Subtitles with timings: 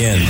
[0.00, 0.26] begin.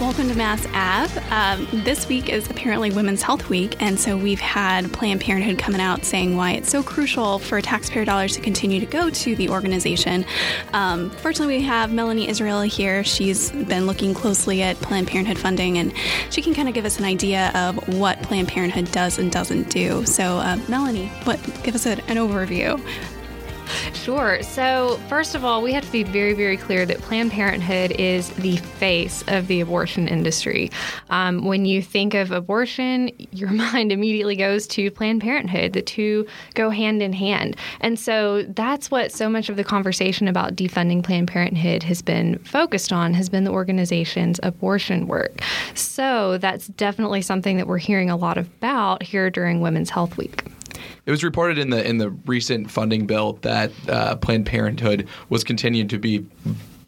[0.00, 1.20] Welcome to Mass Ave.
[1.28, 5.78] Um, this week is apparently Women's Health Week, and so we've had Planned Parenthood coming
[5.78, 9.50] out saying why it's so crucial for taxpayer dollars to continue to go to the
[9.50, 10.24] organization.
[10.72, 13.04] Um, fortunately, we have Melanie Israel here.
[13.04, 15.92] She's been looking closely at Planned Parenthood funding, and
[16.30, 19.68] she can kind of give us an idea of what Planned Parenthood does and doesn't
[19.68, 20.06] do.
[20.06, 22.82] So, uh, Melanie, what give us an overview
[23.94, 24.42] Sure.
[24.42, 28.30] So, first of all, we have to be very, very clear that Planned Parenthood is
[28.30, 30.70] the face of the abortion industry.
[31.10, 35.72] Um, when you think of abortion, your mind immediately goes to Planned Parenthood.
[35.72, 37.56] The two go hand in hand.
[37.80, 42.38] And so, that's what so much of the conversation about defunding Planned Parenthood has been
[42.38, 45.40] focused on, has been the organization's abortion work.
[45.74, 50.44] So, that's definitely something that we're hearing a lot about here during Women's Health Week.
[51.06, 55.44] It was reported in the in the recent funding bill that uh, Planned Parenthood was
[55.44, 56.26] continued to be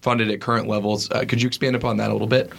[0.01, 1.11] funded at current levels.
[1.11, 2.53] Uh, could you expand upon that a little bit?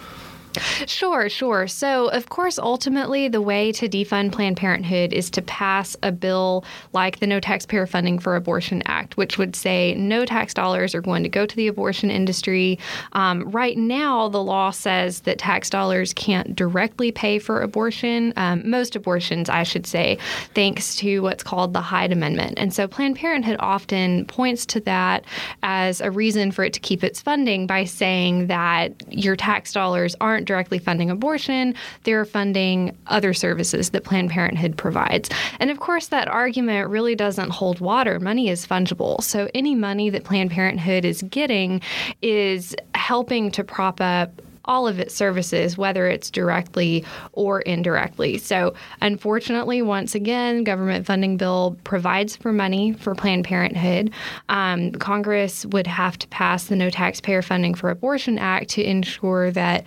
[0.86, 1.66] Sure, sure.
[1.66, 6.64] So, of course, ultimately, the way to defund Planned Parenthood is to pass a bill
[6.92, 11.00] like the No Taxpayer Funding for Abortion Act, which would say no tax dollars are
[11.00, 12.78] going to go to the abortion industry.
[13.12, 18.68] Um, right now, the law says that tax dollars can't directly pay for abortion, um,
[18.68, 20.18] most abortions, I should say,
[20.54, 22.58] thanks to what's called the Hyde Amendment.
[22.58, 25.24] And so, Planned Parenthood often points to that
[25.62, 30.14] as a reason for it to keep its funding by saying that your tax dollars
[30.20, 35.30] aren't directly funding abortion, they're funding other services that Planned Parenthood provides.
[35.60, 38.20] And of course, that argument really doesn't hold water.
[38.20, 39.22] Money is fungible.
[39.22, 41.80] So any money that Planned Parenthood is getting
[42.22, 44.30] is helping to prop up
[44.64, 48.38] all of its services, whether it's directly or indirectly.
[48.38, 54.10] So, unfortunately, once again, government funding bill provides for money for Planned Parenthood.
[54.48, 59.50] Um, Congress would have to pass the No Taxpayer Funding for Abortion Act to ensure
[59.52, 59.84] that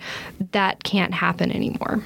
[0.52, 2.02] that can't happen anymore.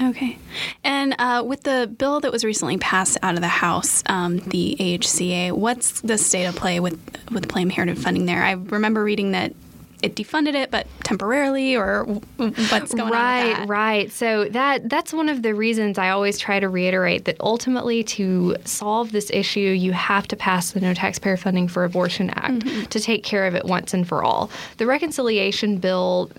[0.00, 0.38] Okay.
[0.82, 4.76] And uh, with the bill that was recently passed out of the House, um, the
[4.80, 6.98] AHCA, what's the state of play with,
[7.30, 8.42] with Planned Parenthood funding there?
[8.42, 9.54] I remember reading that
[10.02, 12.04] it defunded it, but temporarily, or
[12.36, 13.68] what's going right, on?
[13.68, 14.12] Right, right.
[14.12, 18.56] So that that's one of the reasons I always try to reiterate that ultimately to
[18.64, 22.84] solve this issue, you have to pass the No Taxpayer Funding for Abortion Act mm-hmm.
[22.84, 24.50] to take care of it once and for all.
[24.78, 26.30] The reconciliation bill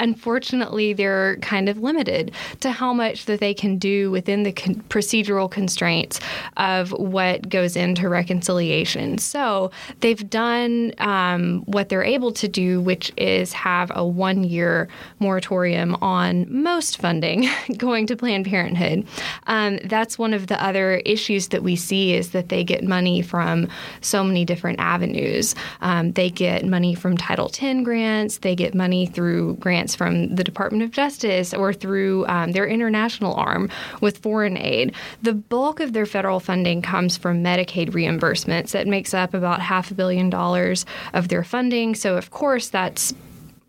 [0.00, 4.76] unfortunately, they're kind of limited to how much that they can do within the con-
[4.88, 6.18] procedural constraints
[6.56, 9.18] of what goes into reconciliation.
[9.18, 14.88] So they've done um, what they're able to do, which is have a one year
[15.18, 19.06] moratorium on most funding going to Planned Parenthood.
[19.46, 23.20] Um, that's one of the other issues that we see is that they get money
[23.20, 23.68] from
[24.00, 25.54] so many different avenues.
[25.82, 30.34] Um, they get money from Title X grants, they get money through grants grants from
[30.34, 33.68] the Department of Justice or through um, their international arm
[34.00, 34.92] with foreign aid.
[35.22, 38.72] The bulk of their federal funding comes from Medicaid reimbursements.
[38.72, 41.94] That makes up about half a billion dollars of their funding.
[41.94, 43.14] So, of course, that's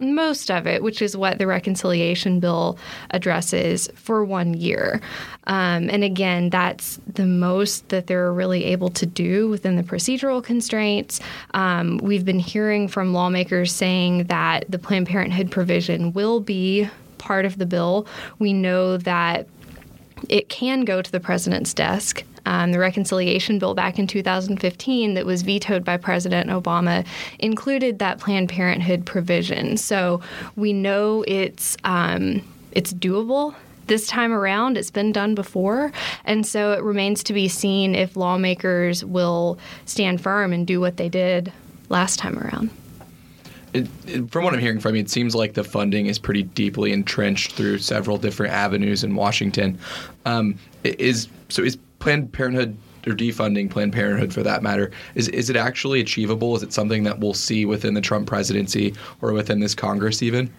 [0.02, 2.78] most of it, which is what the reconciliation bill
[3.12, 5.02] addresses for one year.
[5.48, 10.44] Um, and again, that's the most that they're really able to do within the procedural
[10.44, 11.20] constraints.
[11.54, 17.46] Um, we've been hearing from lawmakers saying that the Planned Parenthood provision will be part
[17.46, 18.08] of the bill.
[18.40, 19.48] We know that
[20.30, 22.24] it can go to the president's desk.
[22.46, 27.06] Um, the reconciliation bill back in 2015 that was vetoed by President Obama
[27.40, 29.78] included that Planned Parenthood provision.
[29.78, 30.22] So
[30.56, 32.41] we know it's um,
[32.72, 33.56] it's doable
[33.88, 34.78] this time around.
[34.78, 35.91] It's been done before.
[36.24, 40.97] And so it remains to be seen if lawmakers will stand firm and do what
[40.97, 41.52] they did
[41.90, 42.69] last time around.
[43.73, 46.44] It, it, from what I'm hearing from you, it seems like the funding is pretty
[46.44, 49.78] deeply entrenched through several different avenues in Washington.
[50.25, 55.50] Um, is so is Planned Parenthood or defunding Planned Parenthood for that matter is is
[55.50, 56.56] it actually achievable?
[56.56, 60.52] Is it something that we'll see within the Trump presidency or within this Congress even?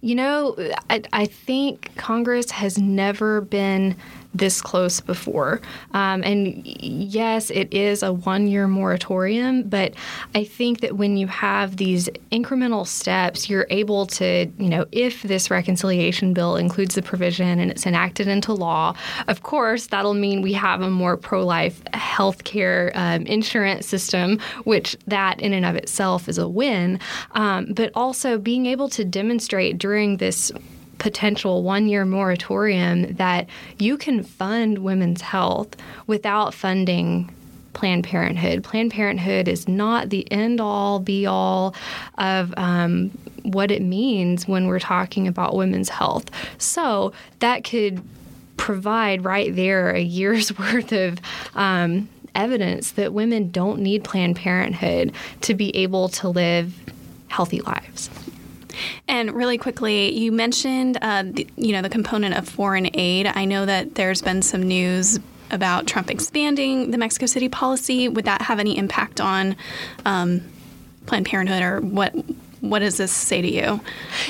[0.00, 0.56] You know,
[0.88, 3.96] I, I think Congress has never been
[4.32, 5.60] this close before.
[5.92, 9.94] Um, and yes, it is a one year moratorium, but
[10.34, 15.22] I think that when you have these incremental steps, you're able to, you know, if
[15.22, 18.94] this reconciliation bill includes the provision and it's enacted into law,
[19.26, 24.38] of course, that'll mean we have a more pro life health care um, insurance system,
[24.64, 26.98] which that in and of itself is a win.
[27.32, 30.52] Um, but also being able to demonstrate during this
[30.98, 35.74] potential one year moratorium that you can fund women's health
[36.06, 37.34] without funding
[37.72, 38.62] Planned Parenthood.
[38.64, 41.74] Planned Parenthood is not the end all be all
[42.18, 43.10] of um,
[43.42, 46.26] what it means when we're talking about women's health.
[46.58, 48.02] So that could
[48.60, 51.18] provide right there a year's worth of.
[51.54, 56.72] Um, evidence that women don't need Planned Parenthood to be able to live
[57.26, 58.08] healthy lives.
[59.08, 63.26] And really quickly, you mentioned uh, the, you know the component of foreign aid.
[63.26, 65.18] I know that there's been some news
[65.50, 68.08] about Trump expanding the Mexico City policy.
[68.08, 69.56] Would that have any impact on
[70.04, 70.42] um,
[71.06, 72.14] Planned Parenthood, or what?
[72.60, 73.80] What does this say to you?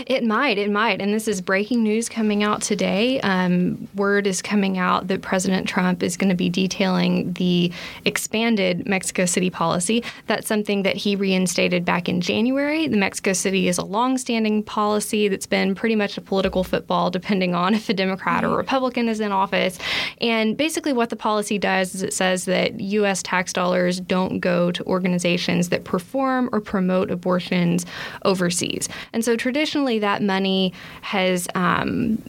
[0.07, 0.57] It might.
[0.57, 1.01] It might.
[1.01, 3.21] And this is breaking news coming out today.
[3.23, 7.73] Um, word is coming out that President Trump is going to be detailing the
[8.05, 10.05] expanded Mexico City policy.
[10.29, 12.87] That's something that he reinstated back in January.
[12.87, 17.55] The Mexico City is a longstanding policy that's been pretty much a political football, depending
[17.57, 19.77] on if a Democrat or Republican is in office.
[20.21, 23.23] And basically, what the policy does is it says that U.S.
[23.25, 27.85] tax dollars don't go to organizations that perform or promote abortions
[28.25, 28.89] overseas.
[29.13, 30.73] And so traditionally, that money
[31.03, 31.49] has.
[31.55, 32.23] Um,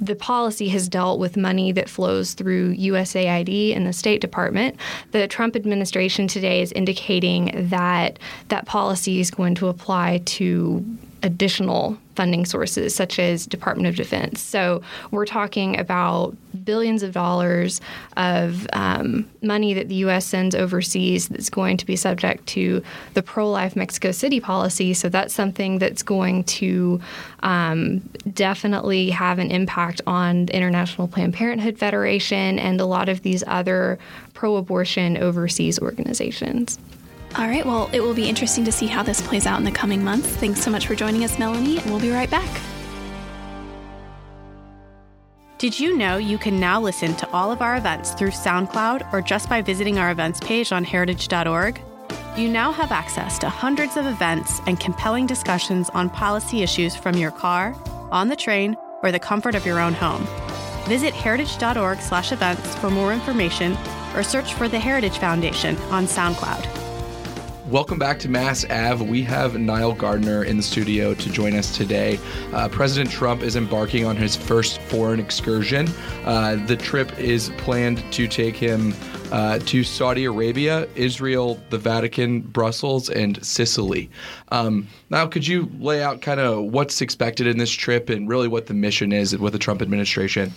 [0.00, 4.76] the policy has dealt with money that flows through USAID and the State Department.
[5.12, 8.18] The Trump administration today is indicating that
[8.48, 10.84] that policy is going to apply to
[11.22, 14.40] additional funding sources such as Department of Defense.
[14.40, 17.80] So we're talking about billions of dollars
[18.16, 20.26] of um, money that the U.S.
[20.26, 22.82] sends overseas that's going to be subject to
[23.14, 24.92] the pro-life Mexico City policy.
[24.94, 27.00] So that's something that's going to
[27.42, 28.00] um,
[28.32, 33.42] definitely have an impact on the International Planned Parenthood Federation and a lot of these
[33.46, 33.98] other
[34.34, 36.78] pro-abortion overseas organizations.
[37.34, 39.70] All right, well, it will be interesting to see how this plays out in the
[39.70, 40.28] coming months.
[40.28, 42.60] Thanks so much for joining us, Melanie, and we'll be right back.
[45.56, 49.22] Did you know you can now listen to all of our events through SoundCloud or
[49.22, 51.80] just by visiting our events page on heritage.org?
[52.36, 57.16] You now have access to hundreds of events and compelling discussions on policy issues from
[57.16, 57.76] your car,
[58.10, 60.26] on the train, or the comfort of your own home.
[60.86, 63.78] Visit heritage.org/events for more information
[64.16, 66.81] or search for the Heritage Foundation on SoundCloud.
[67.72, 69.02] Welcome back to Mass Ave.
[69.02, 72.20] We have Nile Gardiner in the studio to join us today.
[72.52, 75.88] Uh, President Trump is embarking on his first foreign excursion.
[76.26, 78.92] Uh, the trip is planned to take him
[79.32, 84.10] uh, to Saudi Arabia, Israel, the Vatican, Brussels, and Sicily.
[84.50, 88.48] Um, now, could you lay out kind of what's expected in this trip and really
[88.48, 90.52] what the mission is with the Trump administration?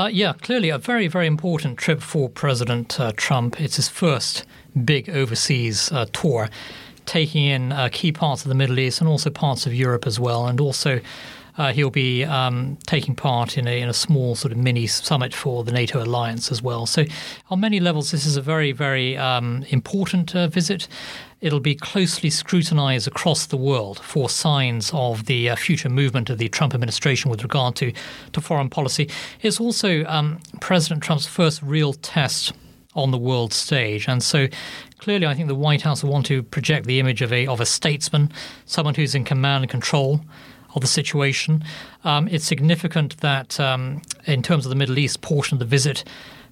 [0.00, 3.60] Uh, yeah, clearly a very, very important trip for President uh, Trump.
[3.60, 4.46] It's his first
[4.82, 6.48] big overseas uh, tour,
[7.04, 10.18] taking in uh, key parts of the Middle East and also parts of Europe as
[10.18, 11.02] well, and also.
[11.60, 15.34] Uh, he'll be um, taking part in a, in a small sort of mini summit
[15.34, 16.86] for the NATO alliance as well.
[16.86, 17.04] So,
[17.50, 20.88] on many levels, this is a very, very um, important uh, visit.
[21.42, 26.38] It'll be closely scrutinized across the world for signs of the uh, future movement of
[26.38, 27.92] the Trump administration with regard to,
[28.32, 29.10] to foreign policy.
[29.42, 32.54] It's also um, President Trump's first real test
[32.94, 34.08] on the world stage.
[34.08, 34.48] And so
[34.96, 37.60] clearly, I think the White House will want to project the image of a, of
[37.60, 38.32] a statesman,
[38.64, 40.22] someone who's in command and control
[40.74, 41.64] of the situation.
[42.04, 46.04] Um, it's significant that, um, in terms of the Middle East portion of the visit,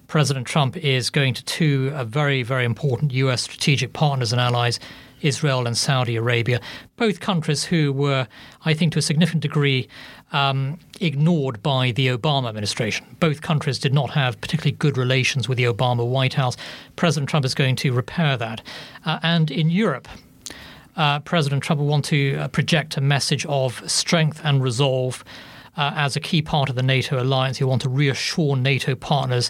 [0.07, 3.43] President Trump is going to two uh, very, very important U.S.
[3.43, 4.79] strategic partners and allies,
[5.21, 6.59] Israel and Saudi Arabia,
[6.97, 8.27] both countries who were,
[8.65, 9.87] I think, to a significant degree,
[10.31, 13.05] um, ignored by the Obama administration.
[13.19, 16.55] Both countries did not have particularly good relations with the Obama White House.
[16.95, 18.61] President Trump is going to repair that.
[19.05, 20.07] Uh, and in Europe,
[20.99, 25.23] uh, President Trump will want to uh, project a message of strength and resolve
[25.77, 27.57] uh, as a key part of the NATO alliance.
[27.57, 29.49] He'll want to reassure NATO partners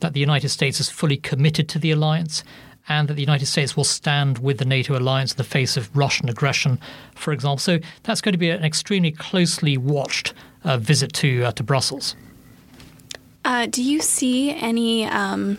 [0.00, 2.42] that the United States is fully committed to the alliance
[2.88, 5.94] and that the United States will stand with the NATO alliance in the face of
[5.94, 6.78] Russian aggression,
[7.14, 7.58] for example.
[7.58, 10.32] So that's going to be an extremely closely watched
[10.64, 12.16] uh, visit to uh, to Brussels.
[13.44, 15.58] Uh, do you see any um,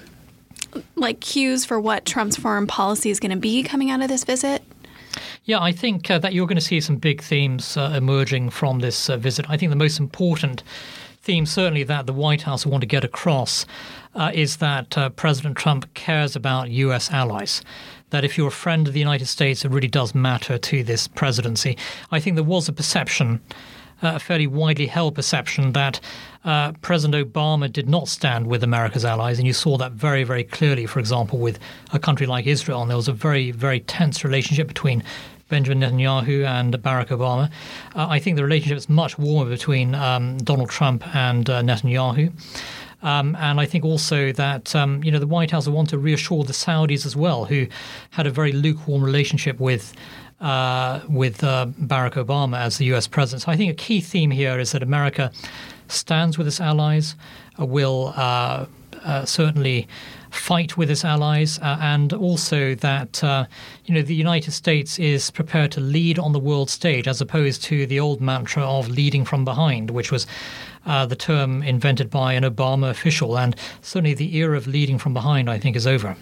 [0.96, 4.24] like cues for what Trump's foreign policy is going to be coming out of this
[4.24, 4.64] visit?
[5.48, 8.80] Yeah, I think uh, that you're going to see some big themes uh, emerging from
[8.80, 9.46] this uh, visit.
[9.48, 10.62] I think the most important
[11.22, 13.66] theme, certainly that the White House want to get across,
[14.14, 17.10] uh, is that uh, President Trump cares about U.S.
[17.12, 17.62] allies.
[18.10, 21.08] That if you're a friend of the United States, it really does matter to this
[21.08, 21.78] presidency.
[22.12, 23.40] I think there was a perception,
[24.04, 26.02] uh, a fairly widely held perception, that
[26.44, 30.44] uh, President Obama did not stand with America's allies, and you saw that very, very
[30.44, 31.58] clearly, for example, with
[31.94, 32.82] a country like Israel.
[32.82, 35.04] And there was a very, very tense relationship between
[35.50, 37.50] Benjamin Netanyahu and Barack Obama.
[37.96, 42.32] Uh, I think the relationship is much warmer between um, Donald Trump and uh, Netanyahu.
[43.04, 46.44] Um, and I think also that um, you know the White House want to reassure
[46.44, 47.68] the Saudis as well, who
[48.12, 49.94] had a very lukewarm relationship with
[50.42, 53.08] uh, with uh, Barack Obama as the U.S.
[53.08, 53.44] president.
[53.44, 55.32] So I think a key theme here is that America
[55.88, 57.16] stands with its allies,
[57.60, 58.14] uh, will
[59.06, 59.88] uh, uh, certainly
[60.30, 63.22] fight with its allies, uh, and also that
[63.86, 67.64] you know the United States is prepared to lead on the world stage, as opposed
[67.64, 70.28] to the old mantra of leading from behind, which was
[70.86, 73.38] uh, the term invented by an Obama official.
[73.38, 76.16] And certainly the era of leading from behind, I think, is over.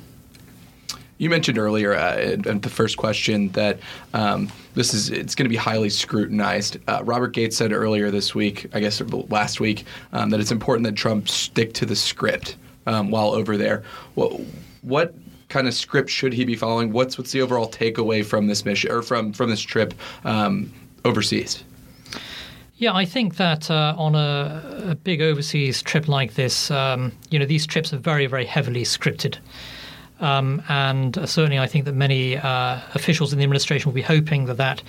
[1.18, 3.80] You mentioned earlier uh, the first question that
[4.14, 6.78] um, this is it's going to be highly scrutinized.
[6.90, 10.84] Uh, Robert Gates said earlier this week, I guess last week, um, that it's important
[10.86, 13.84] that Trump stick to the script um, while over there.
[14.16, 14.40] What,
[14.82, 15.14] what
[15.50, 16.92] kind of script should he be following?
[16.92, 20.72] What's what's the overall takeaway from this mission or from from this trip um,
[21.04, 21.64] overseas?
[22.78, 27.40] Yeah, I think that uh, on a, a, big overseas trip like this, um, you
[27.40, 29.38] know, these trips are very, very heavily scripted.
[30.20, 34.46] Um, and certainly, I think that many uh, officials in the administration will be hoping
[34.48, 34.84] that that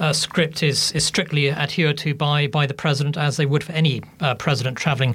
[0.00, 3.72] uh, script is, is strictly adhered to by, by the president, as they would for
[3.72, 5.14] any uh, president traveling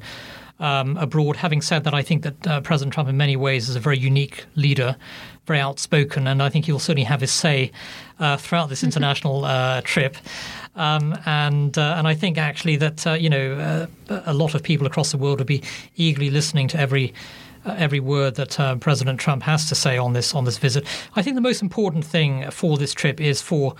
[0.59, 1.37] um, abroad.
[1.37, 3.97] Having said that, I think that uh, President Trump, in many ways, is a very
[3.97, 4.95] unique leader,
[5.45, 7.71] very outspoken, and I think he'll certainly have his say
[8.19, 10.17] uh, throughout this international uh, trip.
[10.75, 14.63] Um, and uh, and I think actually that uh, you know uh, a lot of
[14.63, 15.63] people across the world will be
[15.95, 17.13] eagerly listening to every
[17.65, 20.85] uh, every word that uh, President Trump has to say on this on this visit.
[21.15, 23.75] I think the most important thing for this trip is for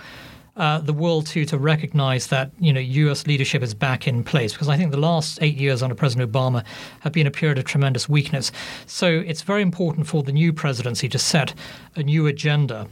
[0.60, 3.26] uh, the world to to recognise that you know U.S.
[3.26, 6.62] leadership is back in place because I think the last eight years under President Obama
[7.00, 8.52] have been a period of tremendous weakness.
[8.84, 11.54] So it's very important for the new presidency to set
[11.96, 12.86] a new agenda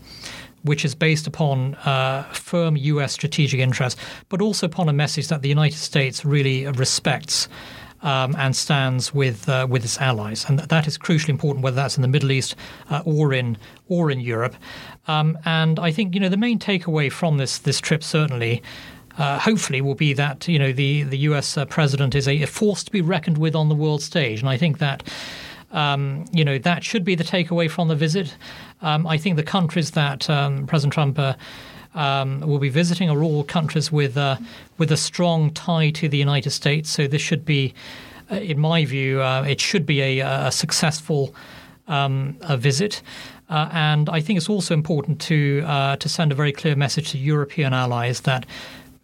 [0.63, 3.13] which is based upon uh, firm U.S.
[3.13, 7.49] strategic interests, but also upon a message that the United States really respects.
[8.01, 11.97] Um, and stands with uh, with its allies, and that is crucially important, whether that's
[11.97, 12.55] in the Middle East
[12.91, 14.55] uh, or in or in Europe.
[15.09, 18.63] Um, and I think you know the main takeaway from this this trip certainly.
[19.17, 21.57] Uh, hopefully, will be that you know the the U.S.
[21.57, 24.49] Uh, president is a, a force to be reckoned with on the world stage, and
[24.49, 25.03] I think that
[25.73, 28.37] um, you know that should be the takeaway from the visit.
[28.81, 31.35] Um, I think the countries that um, President Trump uh,
[31.95, 34.37] um, will be visiting are all countries with uh,
[34.79, 36.91] with a strong tie to the United States.
[36.91, 37.75] So this should be,
[38.31, 41.35] uh, in my view, uh, it should be a, a successful
[41.89, 43.03] um, a visit.
[43.51, 47.11] Uh, and I think it's also important to uh, to send a very clear message
[47.13, 48.45] to European allies that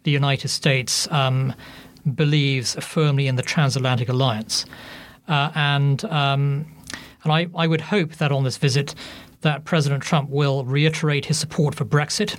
[0.03, 1.53] the United States um,
[2.13, 4.65] believes firmly in the transatlantic alliance,
[5.27, 6.65] uh, and um,
[7.23, 8.93] and I, I would hope that on this visit
[9.41, 12.35] that President Trump will reiterate his support for Brexit.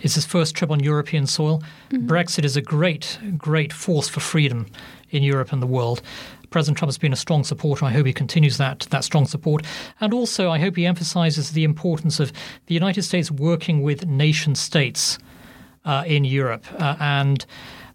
[0.00, 1.62] It's his first trip on European soil.
[1.90, 2.06] Mm-hmm.
[2.06, 4.66] Brexit is a great, great force for freedom
[5.10, 6.02] in Europe and the world.
[6.50, 7.84] President Trump has been a strong supporter.
[7.84, 9.66] I hope he continues that that strong support,
[10.00, 12.32] and also I hope he emphasizes the importance of
[12.66, 15.18] the United States working with nation states
[15.84, 17.44] uh, in Europe uh, and.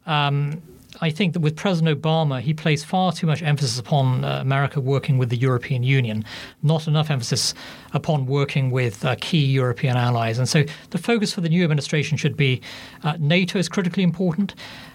[0.06, 0.62] Um,
[1.02, 4.80] I think that with President Obama, he placed far too much emphasis upon uh, America
[4.80, 6.24] working with the European Union,
[6.62, 7.54] not enough emphasis
[7.94, 10.38] upon working with uh, key European allies.
[10.38, 12.62] And so the focus for the new administration should be
[13.04, 14.54] uh, NATO is critically important.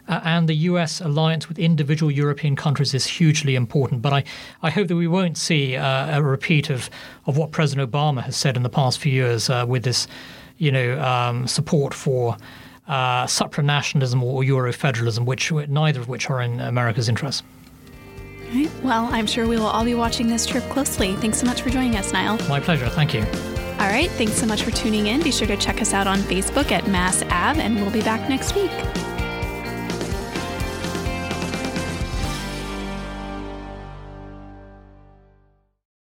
[0.09, 4.01] Uh, and the US alliance with individual European countries is hugely important.
[4.01, 4.25] But I,
[4.63, 6.89] I hope that we won't see uh, a repeat of,
[7.27, 10.07] of what President Obama has said in the past few years uh, with this,
[10.57, 12.37] you know, um, support for
[12.89, 17.45] uh, supranationalism or Eurofederalism, which neither of which are in America's interest.
[18.53, 18.71] Right.
[18.83, 21.15] Well, I'm sure we will all be watching this trip closely.
[21.17, 22.39] Thanks so much for joining us, Nile.
[22.49, 22.89] My pleasure.
[22.89, 23.21] Thank you.
[23.79, 24.11] All right.
[24.13, 25.23] Thanks so much for tuning in.
[25.23, 28.29] Be sure to check us out on Facebook at Mass Ave, and we'll be back
[28.29, 28.71] next week.